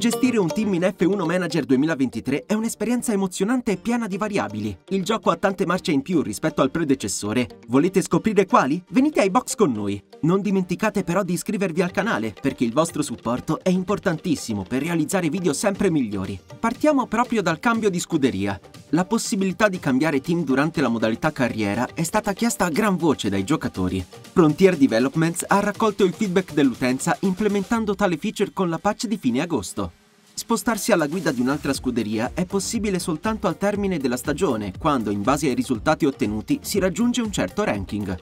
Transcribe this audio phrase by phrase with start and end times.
[0.00, 4.74] Gestire un team in F1 Manager 2023 è un'esperienza emozionante e piena di variabili.
[4.88, 7.58] Il gioco ha tante marce in più rispetto al predecessore.
[7.68, 8.82] Volete scoprire quali?
[8.92, 10.02] Venite ai box con noi.
[10.22, 15.28] Non dimenticate però di iscrivervi al canale, perché il vostro supporto è importantissimo per realizzare
[15.28, 16.40] video sempre migliori.
[16.58, 18.58] Partiamo proprio dal cambio di scuderia.
[18.92, 23.28] La possibilità di cambiare team durante la modalità carriera è stata chiesta a gran voce
[23.28, 24.04] dai giocatori.
[24.32, 29.42] Frontier Developments ha raccolto il feedback dell'utenza implementando tale feature con la patch di fine
[29.42, 29.92] agosto.
[30.34, 35.22] Spostarsi alla guida di un'altra scuderia è possibile soltanto al termine della stagione, quando, in
[35.22, 38.18] base ai risultati ottenuti, si raggiunge un certo ranking.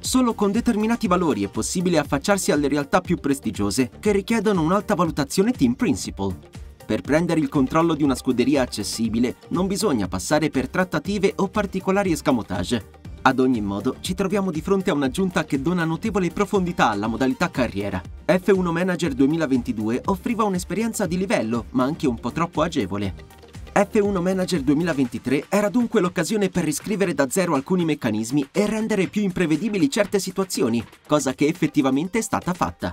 [0.00, 5.52] Solo con determinati valori è possibile affacciarsi alle realtà più prestigiose che richiedono un'alta valutazione
[5.52, 6.36] Team Principal.
[6.90, 12.10] Per prendere il controllo di una scuderia accessibile non bisogna passare per trattative o particolari
[12.10, 12.84] escamotage.
[13.22, 17.48] Ad ogni modo, ci troviamo di fronte a un'aggiunta che dona notevole profondità alla modalità
[17.48, 18.02] carriera.
[18.26, 23.14] F1 Manager 2022 offriva un'esperienza di livello, ma anche un po' troppo agevole.
[23.72, 29.22] F1 Manager 2023 era dunque l'occasione per riscrivere da zero alcuni meccanismi e rendere più
[29.22, 32.92] imprevedibili certe situazioni, cosa che effettivamente è stata fatta.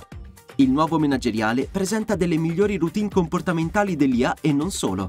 [0.60, 5.08] Il nuovo manageriale presenta delle migliori routine comportamentali dell'IA e non solo.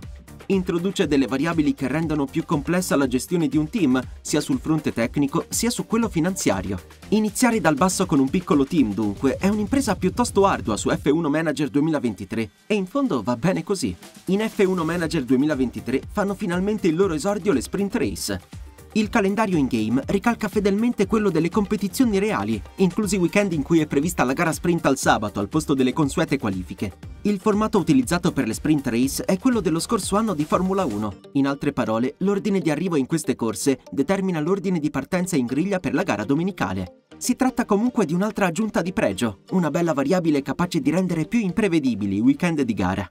[0.48, 4.92] Introduce delle variabili che rendono più complessa la gestione di un team, sia sul fronte
[4.92, 6.78] tecnico sia su quello finanziario.
[7.08, 11.70] Iniziare dal basso con un piccolo team, dunque, è un'impresa piuttosto ardua su F1 Manager
[11.70, 13.96] 2023 e in fondo va bene così.
[14.26, 18.66] In F1 Manager 2023 fanno finalmente il loro esordio le sprint race.
[18.92, 24.25] Il calendario in-game ricalca fedelmente quello delle competizioni reali, inclusi weekend in cui è prevista
[24.25, 26.92] la gara sprint al sabato al posto delle consuete qualifiche.
[27.22, 31.14] Il formato utilizzato per le sprint race è quello dello scorso anno di Formula 1.
[31.33, 35.81] In altre parole, l'ordine di arrivo in queste corse determina l'ordine di partenza in griglia
[35.81, 37.05] per la gara domenicale.
[37.19, 41.41] Si tratta comunque di un'altra aggiunta di pregio, una bella variabile capace di rendere più
[41.41, 43.09] imprevedibili i weekend di gara.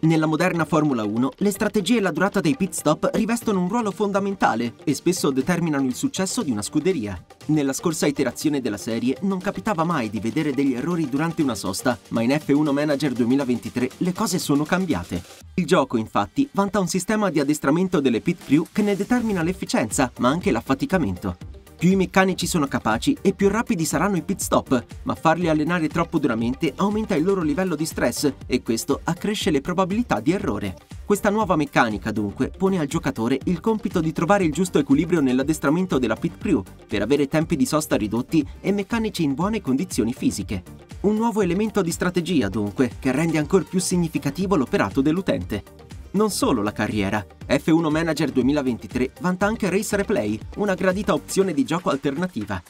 [0.00, 3.90] Nella moderna Formula 1, le strategie e la durata dei pit stop rivestono un ruolo
[3.90, 7.20] fondamentale e spesso determinano il successo di una scuderia.
[7.46, 11.98] Nella scorsa iterazione della serie non capitava mai di vedere degli errori durante una sosta,
[12.10, 15.20] ma in F1 Manager 2023 le cose sono cambiate.
[15.54, 20.12] Il gioco, infatti, vanta un sistema di addestramento delle pit crew che ne determina l'efficienza,
[20.18, 21.57] ma anche l'affaticamento.
[21.78, 25.86] Più i meccanici sono capaci e più rapidi saranno i pit stop, ma farli allenare
[25.86, 30.74] troppo duramente aumenta il loro livello di stress e questo accresce le probabilità di errore.
[31.04, 36.00] Questa nuova meccanica dunque pone al giocatore il compito di trovare il giusto equilibrio nell'addestramento
[36.00, 40.64] della pit crew per avere tempi di sosta ridotti e meccanici in buone condizioni fisiche.
[41.02, 45.62] Un nuovo elemento di strategia dunque che rende ancora più significativo l'operato dell'utente.
[46.10, 51.64] Non solo la carriera, F1 Manager 2023 vanta anche Race Replay, una gradita opzione di
[51.64, 52.62] gioco alternativa.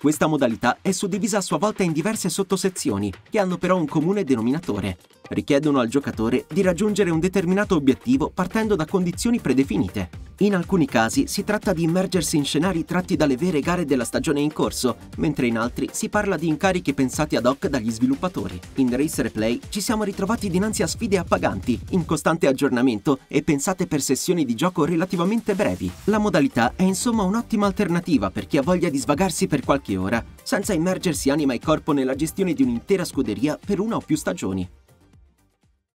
[0.00, 4.24] Questa modalità è suddivisa a sua volta in diverse sottosezioni, che hanno però un comune
[4.24, 4.96] denominatore.
[5.32, 10.28] Richiedono al giocatore di raggiungere un determinato obiettivo partendo da condizioni predefinite.
[10.38, 14.40] In alcuni casi si tratta di immergersi in scenari tratti dalle vere gare della stagione
[14.40, 18.58] in corso, mentre in altri si parla di incarichi pensati ad hoc dagli sviluppatori.
[18.76, 23.86] In Race Replay ci siamo ritrovati dinanzi a sfide appaganti, in costante aggiornamento e pensate
[23.86, 25.88] per sessioni di gioco relativamente brevi.
[26.04, 30.24] La modalità è insomma un'ottima alternativa per chi ha voglia di svagarsi per qualche ora,
[30.42, 34.68] senza immergersi anima e corpo nella gestione di un'intera scuderia per una o più stagioni.